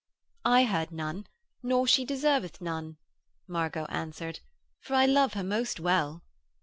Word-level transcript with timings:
'I 0.45 0.63
heard 0.63 0.91
none, 0.91 1.27
nor 1.61 1.85
she 1.85 2.05
deserveth 2.05 2.59
none,' 2.59 2.97
Margot 3.47 3.85
answered. 3.89 4.39
'For 4.79 4.95
I 4.95 5.05
love 5.05 5.33
her 5.33 5.43
most 5.43 5.79
well.' 5.79 6.23